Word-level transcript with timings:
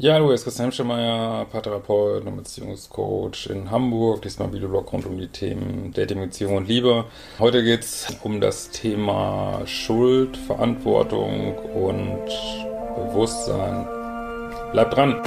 Ja, 0.00 0.14
hallo, 0.14 0.26
hier 0.26 0.34
ist 0.34 0.44
Christian 0.44 0.66
Hemschemeyer, 0.66 1.44
Paartherapeut 1.46 2.24
und 2.24 2.36
Beziehungscoach 2.36 3.48
in 3.50 3.68
Hamburg. 3.68 4.22
Diesmal 4.22 4.52
Videoblog 4.52 4.92
rund 4.92 5.06
um 5.06 5.18
die 5.18 5.26
Themen 5.26 5.92
Dating, 5.92 6.20
Beziehung 6.20 6.54
und 6.54 6.68
Liebe. 6.68 7.06
Heute 7.40 7.64
geht 7.64 7.80
es 7.80 8.06
um 8.22 8.40
das 8.40 8.70
Thema 8.70 9.62
Schuld, 9.66 10.36
Verantwortung 10.36 11.58
und 11.58 12.26
Bewusstsein. 12.94 13.88
Bleibt 14.70 14.94
dran! 14.94 15.20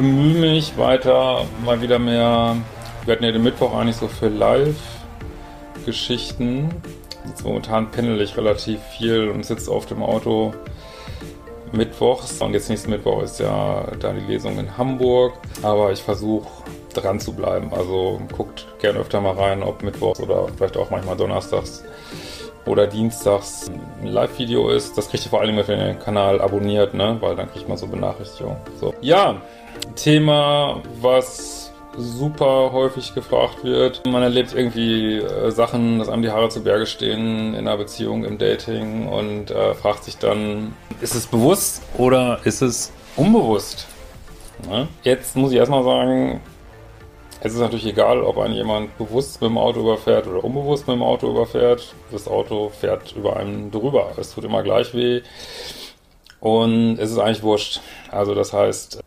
Bemühe 0.00 0.38
mich 0.38 0.78
weiter, 0.78 1.44
mal 1.64 1.82
wieder 1.82 1.98
mehr. 1.98 2.54
Wir 3.04 3.14
hatten 3.14 3.24
ja 3.24 3.32
den 3.32 3.42
Mittwoch 3.42 3.74
eigentlich 3.74 3.96
so 3.96 4.06
für 4.06 4.28
Live-Geschichten. 4.28 6.70
Jetzt 7.26 7.44
momentan 7.44 7.90
pendel 7.90 8.20
ich 8.20 8.36
relativ 8.36 8.78
viel 8.96 9.28
und 9.28 9.44
sitze 9.44 9.72
auf 9.72 9.86
dem 9.86 10.04
Auto 10.04 10.54
mittwochs. 11.72 12.40
Und 12.40 12.54
jetzt 12.54 12.68
nächsten 12.68 12.90
Mittwoch 12.90 13.22
ist 13.22 13.40
ja 13.40 13.88
da 13.98 14.12
die 14.12 14.32
Lesung 14.32 14.56
in 14.60 14.78
Hamburg. 14.78 15.32
Aber 15.62 15.90
ich 15.90 16.00
versuche 16.00 16.46
dran 16.94 17.18
zu 17.18 17.32
bleiben. 17.32 17.72
Also 17.74 18.20
guckt 18.36 18.68
gerne 18.80 19.00
öfter 19.00 19.20
mal 19.20 19.34
rein, 19.34 19.64
ob 19.64 19.82
mittwochs 19.82 20.20
oder 20.20 20.46
vielleicht 20.56 20.76
auch 20.76 20.90
manchmal 20.90 21.16
donnerstags 21.16 21.82
oder 22.68 22.86
dienstags 22.86 23.70
ein 24.02 24.06
Live-Video 24.06 24.70
ist. 24.70 24.96
Das 24.96 25.08
kriegt 25.08 25.24
ihr 25.24 25.30
vor 25.30 25.40
allem, 25.40 25.56
wenn 25.56 25.78
ihr 25.78 25.86
den 25.86 25.98
Kanal 25.98 26.40
abonniert, 26.40 26.94
ne? 26.94 27.16
weil 27.20 27.34
dann 27.36 27.50
kriegt 27.50 27.68
man 27.68 27.76
so 27.76 27.86
Benachrichtigungen. 27.86 28.58
So. 28.80 28.94
Ja, 29.00 29.40
Thema, 29.96 30.82
was 31.00 31.72
super 31.96 32.70
häufig 32.72 33.14
gefragt 33.14 33.64
wird. 33.64 34.06
Man 34.06 34.22
erlebt 34.22 34.54
irgendwie 34.54 35.16
äh, 35.16 35.50
Sachen, 35.50 35.98
dass 35.98 36.08
einem 36.08 36.22
die 36.22 36.30
Haare 36.30 36.48
zu 36.48 36.62
Berge 36.62 36.86
stehen 36.86 37.54
in 37.54 37.66
einer 37.66 37.76
Beziehung, 37.76 38.24
im 38.24 38.38
Dating 38.38 39.08
und 39.08 39.50
äh, 39.50 39.74
fragt 39.74 40.04
sich 40.04 40.16
dann, 40.16 40.74
ist 41.00 41.14
es 41.14 41.26
bewusst 41.26 41.82
oder 41.96 42.40
ist 42.44 42.62
es 42.62 42.92
unbewusst? 43.16 43.86
Ne? 44.68 44.88
Jetzt 45.02 45.36
muss 45.36 45.52
ich 45.52 45.58
erstmal 45.58 45.84
sagen, 45.84 46.40
es 47.40 47.54
ist 47.54 47.60
natürlich 47.60 47.86
egal, 47.86 48.22
ob 48.22 48.38
ein 48.38 48.52
jemand 48.52 48.96
bewusst 48.98 49.40
mit 49.40 49.50
dem 49.50 49.58
Auto 49.58 49.80
überfährt 49.80 50.26
oder 50.26 50.42
unbewusst 50.42 50.88
mit 50.88 50.96
dem 50.96 51.02
Auto 51.02 51.30
überfährt. 51.30 51.94
Das 52.10 52.26
Auto 52.26 52.70
fährt 52.70 53.12
über 53.12 53.36
einen 53.36 53.70
drüber. 53.70 54.12
Es 54.16 54.34
tut 54.34 54.44
immer 54.44 54.62
gleich 54.62 54.92
weh. 54.94 55.22
Und 56.40 56.98
es 56.98 57.10
ist 57.10 57.18
eigentlich 57.18 57.42
wurscht. 57.42 57.80
Also 58.10 58.34
das 58.34 58.52
heißt, 58.52 59.00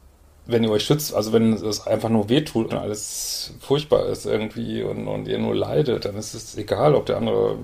wenn 0.45 0.63
ihr 0.63 0.71
euch 0.71 0.83
schützt, 0.83 1.13
also 1.13 1.33
wenn 1.33 1.53
es 1.53 1.85
einfach 1.87 2.09
nur 2.09 2.29
weh 2.29 2.41
tut 2.41 2.71
und 2.71 2.79
alles 2.79 3.53
furchtbar 3.59 4.07
ist 4.07 4.25
irgendwie 4.25 4.81
und, 4.81 5.07
und 5.07 5.27
ihr 5.27 5.37
nur 5.37 5.55
leidet, 5.55 6.05
dann 6.05 6.15
ist 6.15 6.33
es 6.33 6.57
egal, 6.57 6.95
ob 6.95 7.05
der 7.05 7.17
andere 7.17 7.57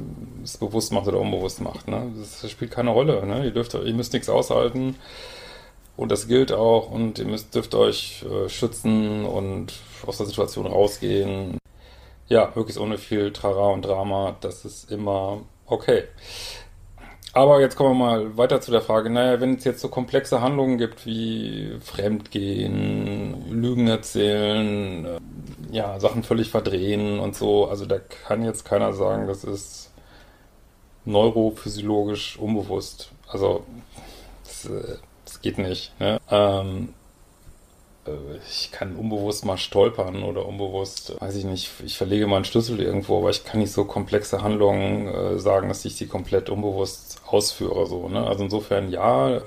es 0.43 0.57
bewusst 0.57 0.91
macht 0.91 1.07
oder 1.07 1.19
unbewusst 1.19 1.61
macht. 1.61 1.87
Ne? 1.87 2.11
Das 2.19 2.49
spielt 2.49 2.71
keine 2.71 2.91
Rolle. 2.91 3.25
Ne? 3.25 3.45
Ihr, 3.45 3.51
dürft, 3.51 3.73
ihr 3.73 3.93
müsst 3.93 4.13
nichts 4.13 4.29
aushalten. 4.29 4.95
Und 5.97 6.11
das 6.11 6.27
gilt 6.27 6.51
auch 6.51 6.91
und 6.91 7.17
ihr 7.19 7.25
müsst, 7.25 7.55
dürft 7.55 7.73
euch 7.73 8.23
äh, 8.23 8.47
schützen 8.49 9.25
und 9.25 9.73
aus 10.05 10.17
der 10.17 10.27
Situation 10.27 10.67
rausgehen. 10.67 11.57
Ja, 12.27 12.51
möglichst 12.55 12.79
ohne 12.79 12.97
viel 12.97 13.33
Trara 13.33 13.69
und 13.71 13.83
Drama. 13.83 14.37
Das 14.41 14.63
ist 14.63 14.91
immer 14.91 15.41
okay. 15.65 16.03
Aber 17.33 17.61
jetzt 17.61 17.75
kommen 17.75 17.97
wir 17.97 18.05
mal 18.05 18.37
weiter 18.37 18.61
zu 18.61 18.71
der 18.71 18.81
Frage, 18.81 19.09
naja, 19.09 19.41
wenn 19.41 19.55
es 19.55 19.63
jetzt 19.63 19.81
so 19.81 19.89
komplexe 19.89 20.41
Handlungen 20.41 20.77
gibt 20.77 21.05
wie 21.05 21.77
Fremdgehen, 21.81 23.51
Lügen 23.51 23.87
erzählen, 23.87 25.05
äh, 25.05 25.19
ja, 25.71 25.99
Sachen 25.99 26.23
völlig 26.23 26.49
verdrehen 26.49 27.19
und 27.19 27.35
so, 27.35 27.67
also 27.67 27.85
da 27.85 27.99
kann 27.99 28.43
jetzt 28.43 28.65
keiner 28.65 28.93
sagen, 28.93 29.27
das 29.27 29.43
ist 29.43 29.91
neurophysiologisch 31.05 32.37
unbewusst. 32.37 33.11
Also, 33.27 33.63
das, 34.43 34.65
äh, 34.65 34.97
das 35.27 35.41
geht 35.41 35.57
nicht. 35.57 35.91
Ne? 35.99 36.19
Ähm, 36.31 36.93
äh, 38.05 38.11
ich 38.49 38.71
kann 38.71 38.95
unbewusst 38.95 39.45
mal 39.45 39.57
stolpern 39.57 40.23
oder 40.23 40.45
unbewusst, 40.45 41.19
weiß 41.19 41.35
ich 41.35 41.45
nicht, 41.45 41.69
ich 41.85 41.97
verlege 41.97 42.27
mal 42.27 42.37
einen 42.37 42.45
Schlüssel 42.45 42.81
irgendwo, 42.81 43.19
aber 43.19 43.29
ich 43.29 43.43
kann 43.43 43.59
nicht 43.59 43.73
so 43.73 43.85
komplexe 43.85 44.41
Handlungen 44.41 45.07
äh, 45.07 45.39
sagen, 45.39 45.67
dass 45.67 45.85
ich 45.85 45.95
sie 45.95 46.07
komplett 46.07 46.49
unbewusst 46.49 47.21
ausführe. 47.27 47.85
So, 47.87 48.07
ne? 48.07 48.25
Also 48.25 48.45
insofern 48.45 48.89
ja, 48.89 49.41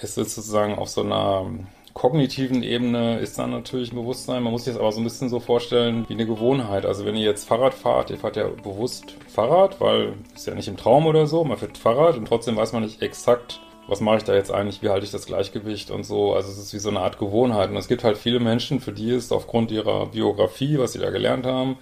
es 0.00 0.16
ist 0.16 0.34
sozusagen 0.34 0.76
auf 0.76 0.88
so 0.88 1.02
einer 1.02 1.46
kognitiven 1.92 2.64
Ebene 2.64 3.20
ist 3.20 3.38
dann 3.38 3.52
natürlich 3.52 3.92
ein 3.92 3.96
Bewusstsein. 3.96 4.42
Man 4.42 4.50
muss 4.50 4.64
sich 4.64 4.72
das 4.72 4.80
aber 4.80 4.90
so 4.90 5.00
ein 5.00 5.04
bisschen 5.04 5.28
so 5.28 5.38
vorstellen 5.38 6.04
wie 6.08 6.14
eine 6.14 6.26
Gewohnheit. 6.26 6.84
Also 6.86 7.04
wenn 7.04 7.14
ihr 7.14 7.24
jetzt 7.24 7.46
Fahrrad 7.46 7.72
fahrt, 7.72 8.10
ihr 8.10 8.18
fahrt 8.18 8.34
ja 8.34 8.48
bewusst 8.48 9.14
Fahrrad, 9.28 9.80
weil 9.80 10.14
ist 10.34 10.48
ja 10.48 10.56
nicht 10.56 10.66
im 10.66 10.76
Traum 10.76 11.06
oder 11.06 11.28
so, 11.28 11.44
man 11.44 11.56
fährt 11.56 11.78
Fahrrad 11.78 12.16
und 12.16 12.26
trotzdem 12.26 12.56
weiß 12.56 12.72
man 12.72 12.82
nicht 12.82 13.00
exakt, 13.00 13.60
was 13.86 14.00
mache 14.00 14.18
ich 14.18 14.24
da 14.24 14.34
jetzt 14.34 14.50
eigentlich, 14.50 14.82
wie 14.82 14.88
halte 14.88 15.04
ich 15.04 15.12
das 15.12 15.26
Gleichgewicht 15.26 15.90
und 15.90 16.04
so. 16.04 16.34
Also 16.34 16.50
es 16.50 16.58
ist 16.58 16.72
wie 16.72 16.78
so 16.78 16.88
eine 16.88 17.00
Art 17.00 17.18
Gewohnheit. 17.18 17.70
Und 17.70 17.76
es 17.76 17.88
gibt 17.88 18.04
halt 18.04 18.16
viele 18.16 18.40
Menschen, 18.40 18.80
für 18.80 18.92
die 18.92 19.10
ist 19.10 19.32
aufgrund 19.32 19.70
ihrer 19.70 20.06
Biografie, 20.06 20.78
was 20.78 20.92
sie 20.92 20.98
da 20.98 21.10
gelernt 21.10 21.46
haben, 21.46 21.76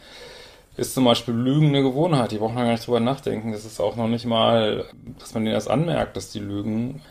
ist 0.76 0.94
zum 0.94 1.04
Beispiel 1.04 1.34
Lügen 1.34 1.68
eine 1.68 1.82
Gewohnheit. 1.82 2.32
Die 2.32 2.38
brauchen 2.38 2.56
da 2.56 2.64
gar 2.64 2.72
nicht 2.72 2.86
drüber 2.86 3.00
nachdenken. 3.00 3.52
Das 3.52 3.64
ist 3.64 3.80
auch 3.80 3.96
noch 3.96 4.08
nicht 4.08 4.26
mal, 4.26 4.86
dass 5.18 5.34
man 5.34 5.44
denen 5.44 5.54
erst 5.54 5.70
anmerkt, 5.70 6.16
dass 6.16 6.30
die 6.30 6.40
lügen, 6.40 7.02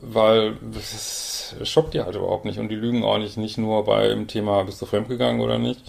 weil 0.00 0.56
das 0.72 1.56
schockt 1.64 1.94
die 1.94 2.00
halt 2.00 2.14
überhaupt 2.14 2.44
nicht. 2.44 2.58
Und 2.58 2.68
die 2.68 2.76
lügen 2.76 3.02
auch 3.02 3.18
nicht, 3.18 3.36
nicht 3.36 3.58
nur 3.58 3.84
beim 3.84 4.28
Thema, 4.28 4.62
bist 4.64 4.80
du 4.80 4.86
fremdgegangen 4.86 5.40
oder 5.40 5.58
nicht. 5.58 5.80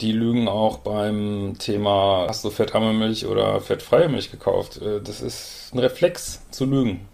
Die 0.00 0.12
lügen 0.12 0.48
auch 0.48 0.78
beim 0.78 1.56
Thema, 1.58 2.26
hast 2.28 2.44
du 2.44 2.50
fettarme 2.50 2.92
Milch 2.92 3.26
oder 3.26 3.60
fettfreie 3.60 4.08
Milch 4.08 4.30
gekauft. 4.30 4.80
Äh, 4.80 5.00
das 5.02 5.20
ist 5.20 5.74
ein 5.74 5.78
Reflex 5.78 6.48
zu 6.50 6.66
lügen. 6.66 7.09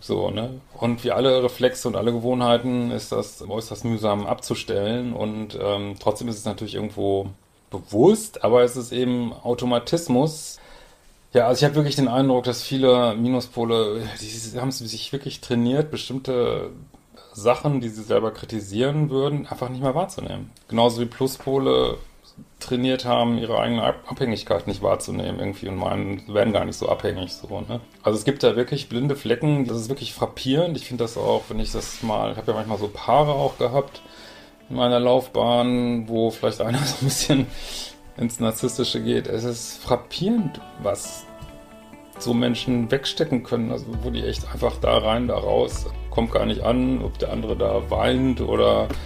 So, 0.00 0.30
ne? 0.30 0.60
Und 0.74 1.02
wie 1.04 1.10
alle 1.10 1.42
Reflexe 1.42 1.88
und 1.88 1.96
alle 1.96 2.12
Gewohnheiten 2.12 2.90
ist 2.90 3.12
das 3.12 3.42
äußerst 3.42 3.84
mühsam 3.84 4.26
abzustellen 4.26 5.12
und 5.12 5.58
ähm, 5.60 5.96
trotzdem 5.98 6.28
ist 6.28 6.38
es 6.38 6.44
natürlich 6.44 6.76
irgendwo 6.76 7.26
bewusst, 7.70 8.44
aber 8.44 8.62
es 8.62 8.76
ist 8.76 8.92
eben 8.92 9.32
Automatismus. 9.32 10.58
Ja, 11.34 11.46
also 11.46 11.58
ich 11.58 11.64
habe 11.64 11.74
wirklich 11.74 11.96
den 11.96 12.08
Eindruck, 12.08 12.44
dass 12.44 12.62
viele 12.62 13.14
Minuspole, 13.14 14.02
die 14.20 14.60
haben 14.60 14.70
sich 14.70 15.12
wirklich 15.12 15.40
trainiert, 15.40 15.90
bestimmte 15.90 16.70
Sachen, 17.32 17.80
die 17.80 17.88
sie 17.88 18.02
selber 18.02 18.30
kritisieren 18.30 19.10
würden, 19.10 19.46
einfach 19.46 19.68
nicht 19.68 19.82
mehr 19.82 19.94
wahrzunehmen. 19.94 20.50
Genauso 20.68 21.00
wie 21.00 21.06
Pluspole 21.06 21.98
trainiert 22.60 23.04
haben, 23.04 23.38
ihre 23.38 23.58
eigene 23.58 23.82
Abhängigkeit 23.82 24.66
nicht 24.66 24.82
wahrzunehmen 24.82 25.38
irgendwie 25.38 25.68
und 25.68 25.76
meinen, 25.76 26.22
werden 26.32 26.52
gar 26.52 26.64
nicht 26.64 26.76
so 26.76 26.88
abhängig 26.88 27.32
so, 27.32 27.60
ne? 27.60 27.80
Also 28.02 28.18
es 28.18 28.24
gibt 28.24 28.42
da 28.42 28.56
wirklich 28.56 28.88
blinde 28.88 29.16
Flecken, 29.16 29.66
das 29.66 29.76
ist 29.78 29.88
wirklich 29.88 30.12
frappierend. 30.12 30.76
Ich 30.76 30.86
finde 30.86 31.04
das 31.04 31.16
auch, 31.16 31.44
wenn 31.48 31.60
ich 31.60 31.72
das 31.72 32.02
mal, 32.02 32.32
ich 32.32 32.36
habe 32.36 32.50
ja 32.50 32.56
manchmal 32.56 32.78
so 32.78 32.88
Paare 32.88 33.32
auch 33.32 33.58
gehabt 33.58 34.02
in 34.68 34.76
meiner 34.76 35.00
Laufbahn, 35.00 36.08
wo 36.08 36.30
vielleicht 36.30 36.60
einer 36.60 36.78
so 36.84 36.96
ein 37.00 37.04
bisschen 37.04 37.46
ins 38.16 38.40
Narzisstische 38.40 39.02
geht. 39.02 39.28
Es 39.28 39.44
ist 39.44 39.82
frappierend, 39.82 40.60
was 40.82 41.24
so 42.18 42.34
Menschen 42.34 42.90
wegstecken 42.90 43.44
können, 43.44 43.70
also 43.70 43.86
wo 44.02 44.10
die 44.10 44.24
echt 44.24 44.52
einfach 44.52 44.76
da 44.80 44.98
rein, 44.98 45.28
da 45.28 45.36
raus, 45.36 45.86
kommt 46.10 46.32
gar 46.32 46.44
nicht 46.44 46.62
an, 46.62 47.00
ob 47.02 47.18
der 47.18 47.32
andere 47.32 47.56
da 47.56 47.88
weint 47.90 48.40
oder 48.40 48.88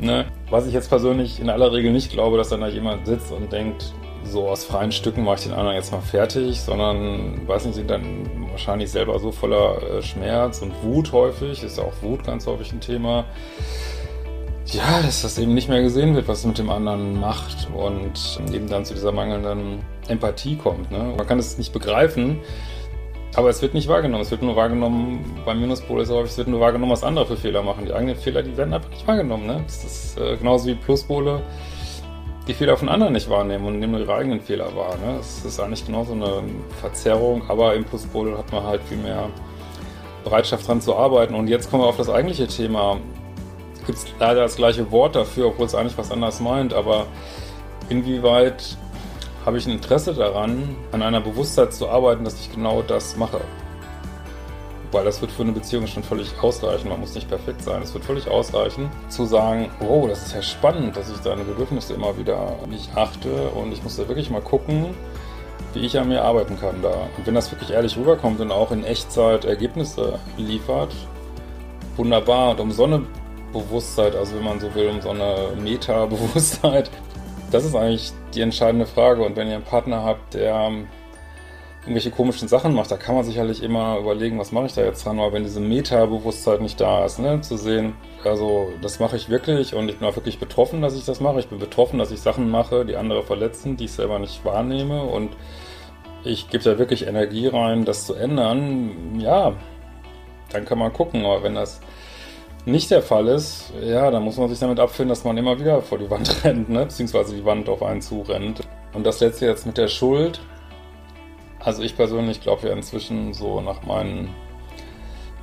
Ne? 0.00 0.26
Was 0.50 0.66
ich 0.66 0.74
jetzt 0.74 0.88
persönlich 0.88 1.38
in 1.38 1.48
aller 1.48 1.72
Regel 1.72 1.92
nicht 1.92 2.10
glaube, 2.10 2.36
dass 2.36 2.48
dann 2.48 2.60
da 2.60 2.66
jemand 2.66 3.06
sitzt 3.06 3.30
und 3.30 3.52
denkt, 3.52 3.94
so 4.24 4.48
aus 4.48 4.64
freien 4.64 4.92
Stücken 4.92 5.24
mache 5.24 5.36
ich 5.36 5.42
den 5.44 5.52
anderen 5.52 5.76
jetzt 5.76 5.92
mal 5.92 6.00
fertig, 6.00 6.60
sondern, 6.60 7.46
weiß 7.46 7.66
nicht, 7.66 7.76
sind 7.76 7.88
dann 7.88 8.28
wahrscheinlich 8.50 8.90
selber 8.90 9.18
so 9.18 9.30
voller 9.30 9.80
äh, 9.82 10.02
Schmerz 10.02 10.60
und 10.60 10.72
Wut 10.82 11.12
häufig, 11.12 11.62
ist 11.62 11.78
auch 11.78 11.92
Wut 12.02 12.24
ganz 12.24 12.46
häufig 12.46 12.72
ein 12.72 12.80
Thema. 12.80 13.24
Ja, 14.66 15.00
dass 15.02 15.22
das 15.22 15.38
eben 15.38 15.54
nicht 15.54 15.68
mehr 15.68 15.82
gesehen 15.82 16.14
wird, 16.14 16.28
was 16.28 16.40
es 16.40 16.46
mit 16.46 16.58
dem 16.58 16.70
anderen 16.70 17.18
macht 17.18 17.68
und 17.74 18.40
eben 18.52 18.68
dann 18.68 18.84
zu 18.84 18.94
dieser 18.94 19.10
mangelnden 19.12 19.80
Empathie 20.08 20.56
kommt. 20.56 20.90
Ne? 20.90 21.14
Man 21.16 21.26
kann 21.26 21.38
es 21.38 21.58
nicht 21.58 21.72
begreifen, 21.72 22.38
Aber 23.36 23.48
es 23.48 23.62
wird 23.62 23.74
nicht 23.74 23.88
wahrgenommen. 23.88 24.22
Es 24.22 24.30
wird 24.30 24.42
nur 24.42 24.56
wahrgenommen, 24.56 25.24
beim 25.44 25.60
Minuspol 25.60 26.00
ist 26.00 26.10
häufig, 26.10 26.32
es 26.32 26.38
wird 26.38 26.48
nur 26.48 26.60
wahrgenommen, 26.60 26.92
was 26.92 27.04
andere 27.04 27.26
für 27.26 27.36
Fehler 27.36 27.62
machen. 27.62 27.86
Die 27.86 27.92
eigenen 27.92 28.16
Fehler, 28.16 28.42
die 28.42 28.56
werden 28.56 28.74
einfach 28.74 28.90
nicht 28.90 29.06
wahrgenommen. 29.06 29.46
Ne? 29.46 29.62
Das 29.64 29.84
ist 29.84 30.18
äh, 30.18 30.36
genauso 30.36 30.66
wie 30.66 30.74
Pluspole 30.74 31.40
die 32.48 32.54
Fehler 32.54 32.76
von 32.76 32.88
anderen 32.88 33.12
nicht 33.12 33.30
wahrnehmen 33.30 33.66
und 33.66 33.78
nehmen 33.78 33.92
nur 33.92 34.00
ihre 34.00 34.14
eigenen 34.14 34.40
Fehler 34.40 34.74
wahr. 34.74 34.96
Ne? 34.96 35.14
Das 35.18 35.44
ist 35.44 35.60
eigentlich 35.60 35.86
genauso 35.86 36.14
eine 36.14 36.42
Verzerrung, 36.80 37.48
aber 37.48 37.74
im 37.74 37.84
Pluspol 37.84 38.36
hat 38.36 38.50
man 38.50 38.64
halt 38.64 38.82
viel 38.82 38.98
mehr 38.98 39.28
Bereitschaft 40.24 40.66
dran 40.66 40.80
zu 40.80 40.96
arbeiten. 40.96 41.34
Und 41.34 41.48
jetzt 41.48 41.70
kommen 41.70 41.84
wir 41.84 41.88
auf 41.88 41.96
das 41.96 42.10
eigentliche 42.10 42.48
Thema. 42.48 42.98
Gibt 43.86 43.98
es 43.98 44.06
leider 44.18 44.40
das 44.42 44.56
gleiche 44.56 44.90
Wort 44.90 45.14
dafür, 45.14 45.46
obwohl 45.46 45.66
es 45.66 45.74
eigentlich 45.74 45.96
was 45.96 46.10
anderes 46.10 46.40
meint, 46.40 46.74
aber 46.74 47.06
inwieweit 47.88 48.76
habe 49.44 49.58
ich 49.58 49.66
ein 49.66 49.72
Interesse 49.72 50.14
daran, 50.14 50.76
an 50.92 51.02
einer 51.02 51.20
Bewusstheit 51.20 51.72
zu 51.72 51.88
arbeiten, 51.88 52.24
dass 52.24 52.38
ich 52.40 52.52
genau 52.52 52.82
das 52.82 53.16
mache. 53.16 53.40
Weil 54.92 55.04
das 55.04 55.20
wird 55.20 55.30
für 55.30 55.42
eine 55.42 55.52
Beziehung 55.52 55.86
schon 55.86 56.02
völlig 56.02 56.32
ausreichen. 56.42 56.88
Man 56.88 57.00
muss 57.00 57.14
nicht 57.14 57.28
perfekt 57.28 57.62
sein. 57.62 57.80
Es 57.80 57.94
wird 57.94 58.04
völlig 58.04 58.28
ausreichen, 58.28 58.90
zu 59.08 59.24
sagen, 59.24 59.70
wow, 59.78 60.08
das 60.08 60.26
ist 60.26 60.34
ja 60.34 60.42
spannend, 60.42 60.96
dass 60.96 61.10
ich 61.10 61.18
deine 61.18 61.44
Bedürfnisse 61.44 61.94
immer 61.94 62.18
wieder 62.18 62.56
nicht 62.68 62.96
achte 62.96 63.48
und 63.50 63.72
ich 63.72 63.82
muss 63.82 63.96
da 63.96 64.08
wirklich 64.08 64.30
mal 64.30 64.42
gucken, 64.42 64.94
wie 65.74 65.86
ich 65.86 65.98
an 65.98 66.08
mir 66.08 66.22
arbeiten 66.24 66.58
kann 66.58 66.82
da. 66.82 67.08
Und 67.16 67.26
wenn 67.26 67.34
das 67.34 67.52
wirklich 67.52 67.70
ehrlich 67.70 67.96
rüberkommt 67.96 68.40
und 68.40 68.50
auch 68.50 68.72
in 68.72 68.84
Echtzeit 68.84 69.44
Ergebnisse 69.44 70.18
liefert, 70.36 70.92
wunderbar. 71.96 72.50
Und 72.50 72.60
um 72.60 72.72
so 72.72 72.84
eine 72.84 73.02
Bewusstheit, 73.52 74.16
also 74.16 74.36
wenn 74.36 74.44
man 74.44 74.60
so 74.60 74.74
will, 74.74 74.88
um 74.88 75.00
so 75.00 75.10
eine 75.10 75.52
Meta-Bewusstheit, 75.60 76.90
das 77.50 77.64
ist 77.64 77.74
eigentlich 77.74 78.12
die 78.34 78.40
entscheidende 78.40 78.86
Frage. 78.86 79.22
Und 79.22 79.36
wenn 79.36 79.48
ihr 79.48 79.54
einen 79.54 79.64
Partner 79.64 80.04
habt, 80.04 80.34
der 80.34 80.70
irgendwelche 81.82 82.10
komischen 82.10 82.46
Sachen 82.46 82.74
macht, 82.74 82.90
da 82.90 82.96
kann 82.96 83.14
man 83.14 83.24
sicherlich 83.24 83.62
immer 83.62 83.98
überlegen, 83.98 84.38
was 84.38 84.52
mache 84.52 84.66
ich 84.66 84.74
da 84.74 84.82
jetzt 84.82 85.04
dran, 85.04 85.18
aber 85.18 85.32
wenn 85.32 85.44
diese 85.44 85.60
Meta-Bewusstheit 85.60 86.60
nicht 86.60 86.78
da 86.78 87.06
ist, 87.06 87.18
ne, 87.18 87.40
zu 87.40 87.56
sehen, 87.56 87.94
also 88.22 88.70
das 88.82 89.00
mache 89.00 89.16
ich 89.16 89.30
wirklich 89.30 89.74
und 89.74 89.88
ich 89.88 89.98
bin 89.98 90.06
auch 90.06 90.14
wirklich 90.14 90.38
betroffen, 90.38 90.82
dass 90.82 90.94
ich 90.94 91.06
das 91.06 91.20
mache. 91.20 91.40
Ich 91.40 91.48
bin 91.48 91.58
betroffen, 91.58 91.98
dass 91.98 92.10
ich 92.10 92.20
Sachen 92.20 92.50
mache, 92.50 92.84
die 92.84 92.96
andere 92.96 93.22
verletzen, 93.22 93.78
die 93.78 93.86
ich 93.86 93.92
selber 93.92 94.18
nicht 94.18 94.44
wahrnehme 94.44 95.02
und 95.02 95.30
ich 96.22 96.50
gebe 96.50 96.62
da 96.62 96.78
wirklich 96.78 97.06
Energie 97.06 97.46
rein, 97.46 97.86
das 97.86 98.04
zu 98.04 98.14
ändern, 98.14 99.18
ja, 99.18 99.54
dann 100.50 100.66
kann 100.66 100.78
man 100.78 100.92
gucken, 100.92 101.24
aber 101.24 101.42
wenn 101.42 101.54
das 101.54 101.80
nicht 102.66 102.90
der 102.90 103.02
Fall 103.02 103.28
ist, 103.28 103.72
ja, 103.82 104.10
dann 104.10 104.22
muss 104.22 104.36
man 104.36 104.48
sich 104.48 104.58
damit 104.58 104.78
abfinden, 104.78 105.08
dass 105.08 105.24
man 105.24 105.36
immer 105.36 105.58
wieder 105.58 105.82
vor 105.82 105.98
die 105.98 106.10
Wand 106.10 106.44
rennt, 106.44 106.68
ne? 106.68 106.84
beziehungsweise 106.84 107.34
die 107.34 107.44
Wand 107.44 107.68
auf 107.68 107.82
einen 107.82 108.02
zurennt. 108.02 108.60
Und 108.92 109.04
das 109.04 109.20
letzte 109.20 109.46
jetzt 109.46 109.66
mit 109.66 109.78
der 109.78 109.88
Schuld. 109.88 110.40
Also 111.58 111.82
ich 111.82 111.96
persönlich 111.96 112.40
glaube 112.40 112.68
ja 112.68 112.74
inzwischen 112.74 113.34
so 113.34 113.60
nach 113.60 113.82
meinen 113.82 114.34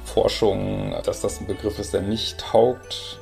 Forschungen, 0.04 0.96
dass 1.04 1.22
das 1.22 1.40
ein 1.40 1.48
Begriff 1.48 1.80
ist, 1.80 1.94
der 1.94 2.02
nicht 2.02 2.40
taugt. 2.40 3.20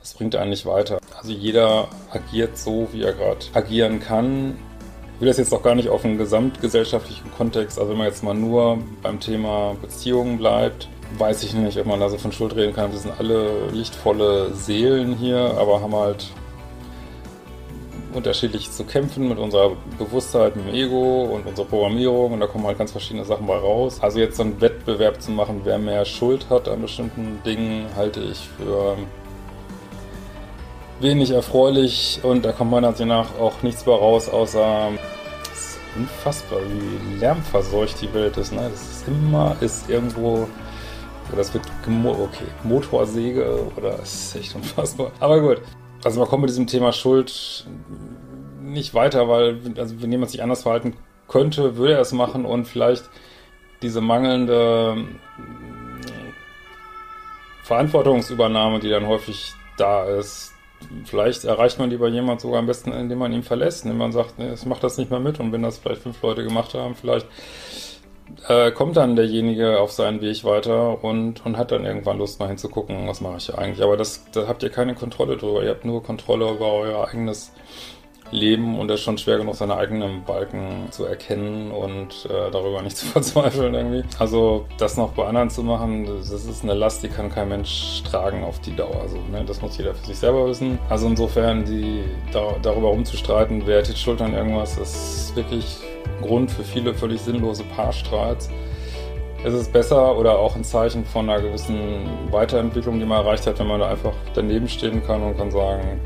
Das 0.00 0.14
bringt 0.14 0.34
einen 0.34 0.50
nicht 0.50 0.66
weiter. 0.66 0.98
Also 1.16 1.32
jeder 1.32 1.88
agiert 2.10 2.56
so, 2.56 2.88
wie 2.92 3.02
er 3.02 3.12
gerade 3.12 3.46
agieren 3.52 4.00
kann. 4.00 4.58
Ich 5.14 5.20
will 5.20 5.28
das 5.28 5.36
jetzt 5.36 5.52
auch 5.52 5.62
gar 5.62 5.74
nicht 5.74 5.90
auf 5.90 6.04
einen 6.04 6.16
gesamtgesellschaftlichen 6.16 7.30
Kontext, 7.32 7.78
also 7.78 7.90
wenn 7.90 7.98
man 7.98 8.06
jetzt 8.06 8.24
mal 8.24 8.34
nur 8.34 8.78
beim 9.02 9.20
Thema 9.20 9.76
Beziehungen 9.80 10.38
bleibt, 10.38 10.88
weiß 11.18 11.42
ich 11.44 11.54
nicht, 11.54 11.78
ob 11.78 11.86
man 11.86 12.00
da 12.00 12.08
so 12.08 12.18
von 12.18 12.32
Schuld 12.32 12.54
reden 12.56 12.74
kann. 12.74 12.92
Wir 12.92 12.98
sind 12.98 13.14
alle 13.18 13.68
lichtvolle 13.72 14.54
Seelen 14.54 15.14
hier, 15.14 15.54
aber 15.58 15.80
haben 15.80 15.94
halt 15.94 16.26
unterschiedlich 18.12 18.70
zu 18.70 18.84
kämpfen 18.84 19.28
mit 19.28 19.38
unserer 19.38 19.72
Bewusstheit, 19.98 20.56
mit 20.56 20.66
dem 20.66 20.74
Ego 20.74 21.24
und 21.24 21.46
unserer 21.46 21.66
Programmierung 21.66 22.32
und 22.32 22.40
da 22.40 22.46
kommen 22.46 22.66
halt 22.66 22.78
ganz 22.78 22.92
verschiedene 22.92 23.24
Sachen 23.24 23.46
bei 23.46 23.56
raus. 23.56 23.98
Also 24.00 24.18
jetzt 24.18 24.36
so 24.36 24.42
einen 24.42 24.60
Wettbewerb 24.60 25.20
zu 25.22 25.30
machen, 25.30 25.60
wer 25.64 25.78
mehr 25.78 26.04
Schuld 26.04 26.50
hat 26.50 26.68
an 26.68 26.82
bestimmten 26.82 27.40
Dingen, 27.44 27.86
halte 27.96 28.20
ich 28.20 28.48
für 28.56 28.96
wenig 31.00 31.30
erfreulich 31.30 32.20
und 32.22 32.44
da 32.44 32.52
kommt 32.52 32.70
meiner 32.70 32.88
Ansicht 32.88 33.08
nach 33.08 33.38
auch 33.38 33.62
nichts 33.62 33.86
mehr 33.86 33.94
raus, 33.94 34.28
außer 34.28 34.90
es 35.52 35.60
ist 35.60 35.78
unfassbar, 35.96 36.58
wie 36.68 37.20
lärmverseucht 37.20 38.02
die 38.02 38.12
Welt 38.12 38.36
ist. 38.36 38.52
Ne? 38.52 38.68
Das 38.70 38.82
ist 38.82 39.08
immer, 39.08 39.56
ist 39.60 39.88
irgendwo 39.88 40.48
es 41.38 41.54
wird, 41.54 41.64
okay, 41.86 42.46
Motorsäge 42.64 43.70
oder 43.76 43.98
ist 44.00 44.36
echt 44.36 44.54
unfassbar. 44.54 45.12
Aber 45.20 45.40
gut, 45.40 45.62
also 46.04 46.20
man 46.20 46.28
kommt 46.28 46.42
mit 46.42 46.50
diesem 46.50 46.66
Thema 46.66 46.92
Schuld 46.92 47.66
nicht 48.60 48.94
weiter, 48.94 49.28
weil, 49.28 49.60
also 49.76 50.00
wenn 50.00 50.12
jemand 50.12 50.30
sich 50.30 50.42
anders 50.42 50.62
verhalten 50.62 50.94
könnte, 51.28 51.76
würde 51.76 51.94
er 51.94 52.00
es 52.00 52.12
machen 52.12 52.44
und 52.44 52.66
vielleicht 52.66 53.04
diese 53.82 54.00
mangelnde 54.00 55.04
Verantwortungsübernahme, 57.62 58.80
die 58.80 58.90
dann 58.90 59.06
häufig 59.06 59.52
da 59.76 60.04
ist, 60.04 60.52
vielleicht 61.04 61.44
erreicht 61.44 61.78
man 61.78 61.90
lieber 61.90 62.08
jemand 62.08 62.40
sogar 62.40 62.58
am 62.58 62.66
besten, 62.66 62.92
indem 62.92 63.18
man 63.18 63.32
ihn 63.32 63.42
verlässt, 63.42 63.84
indem 63.84 63.98
man 63.98 64.12
sagt, 64.12 64.38
nee, 64.38 64.52
ich 64.52 64.66
mache 64.66 64.80
das 64.80 64.98
nicht 64.98 65.10
mehr 65.10 65.20
mit 65.20 65.40
und 65.40 65.52
wenn 65.52 65.62
das 65.62 65.78
vielleicht 65.78 66.02
fünf 66.02 66.20
Leute 66.22 66.42
gemacht 66.42 66.74
haben, 66.74 66.94
vielleicht 66.94 67.26
äh, 68.48 68.70
kommt 68.70 68.96
dann 68.96 69.16
derjenige 69.16 69.80
auf 69.80 69.92
seinen 69.92 70.20
Weg 70.20 70.44
weiter 70.44 71.02
und, 71.02 71.44
und 71.44 71.56
hat 71.56 71.72
dann 71.72 71.84
irgendwann 71.84 72.18
Lust 72.18 72.40
mal 72.40 72.48
hinzugucken, 72.48 73.08
was 73.08 73.20
mache 73.20 73.36
ich 73.38 73.54
eigentlich. 73.54 73.82
Aber 73.82 73.96
das, 73.96 74.24
da 74.32 74.46
habt 74.46 74.62
ihr 74.62 74.70
keine 74.70 74.94
Kontrolle 74.94 75.36
drüber. 75.36 75.62
Ihr 75.62 75.70
habt 75.70 75.84
nur 75.84 76.02
Kontrolle 76.02 76.50
über 76.50 76.72
euer 76.72 77.08
eigenes 77.08 77.52
Leben 78.32 78.78
und 78.78 78.90
es 78.90 79.00
ist 79.00 79.04
schon 79.04 79.18
schwer 79.18 79.38
genug, 79.38 79.56
seine 79.56 79.76
eigenen 79.76 80.24
Balken 80.24 80.86
zu 80.90 81.04
erkennen 81.04 81.70
und 81.72 82.26
äh, 82.26 82.50
darüber 82.50 82.82
nicht 82.82 82.96
zu 82.96 83.06
verzweifeln 83.06 83.74
irgendwie. 83.74 84.04
Also 84.18 84.66
das 84.78 84.96
noch 84.96 85.10
bei 85.12 85.26
anderen 85.26 85.50
zu 85.50 85.62
machen, 85.62 86.06
das 86.06 86.30
ist 86.30 86.62
eine 86.62 86.74
Last, 86.74 87.02
die 87.02 87.08
kann 87.08 87.30
kein 87.30 87.48
Mensch 87.48 88.02
tragen 88.08 88.44
auf 88.44 88.60
die 88.60 88.74
Dauer. 88.74 89.00
Also, 89.00 89.16
ne, 89.30 89.44
das 89.44 89.60
muss 89.62 89.76
jeder 89.76 89.94
für 89.94 90.06
sich 90.06 90.18
selber 90.18 90.46
wissen. 90.46 90.78
Also 90.88 91.06
insofern, 91.06 91.64
die 91.64 92.04
da, 92.32 92.54
darüber 92.62 92.88
rumzustreiten, 92.88 93.62
wer 93.66 93.78
hat 93.78 93.88
jetzt 93.88 94.00
Schuld 94.00 94.20
an 94.22 94.34
irgendwas, 94.34 94.78
ist 94.78 95.34
wirklich 95.34 95.78
Grund 96.20 96.50
für 96.50 96.64
viele 96.64 96.94
völlig 96.94 97.20
sinnlose 97.20 97.64
Paarstreits. 97.76 98.50
Es 99.42 99.54
ist 99.54 99.72
besser 99.72 100.18
oder 100.18 100.38
auch 100.38 100.54
ein 100.54 100.64
Zeichen 100.64 101.04
von 101.04 101.28
einer 101.30 101.40
gewissen 101.40 101.78
Weiterentwicklung, 102.30 102.98
die 102.98 103.06
man 103.06 103.24
erreicht 103.24 103.46
hat, 103.46 103.58
wenn 103.58 103.66
man 103.66 103.80
da 103.80 103.88
einfach 103.88 104.12
daneben 104.34 104.68
stehen 104.68 105.02
kann 105.06 105.22
und 105.22 105.36
kann 105.38 105.50
sagen, 105.50 106.00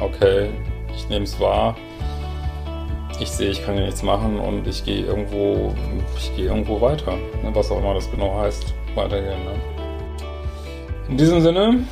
okay, 0.00 0.50
ich 0.94 1.08
nehme 1.08 1.24
es 1.24 1.38
wahr, 1.38 1.76
ich 3.20 3.30
sehe, 3.30 3.50
ich 3.50 3.64
kann 3.64 3.74
hier 3.74 3.84
nichts 3.84 4.02
machen 4.02 4.38
und 4.38 4.66
ich 4.66 4.84
gehe 4.84 5.04
irgendwo, 5.04 5.74
ich 6.16 6.34
gehe 6.34 6.46
irgendwo 6.46 6.80
weiter, 6.80 7.12
ne, 7.42 7.50
was 7.52 7.70
auch 7.70 7.78
immer 7.78 7.94
das 7.94 8.10
genau 8.10 8.38
heißt, 8.38 8.74
weitergehen. 8.94 9.44
Ne? 9.44 9.52
In 11.08 11.16
diesem 11.16 11.40
Sinne, 11.40 11.84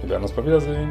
wir 0.00 0.10
werden 0.10 0.22
uns 0.22 0.32
bald 0.32 0.46
wiedersehen. 0.46 0.90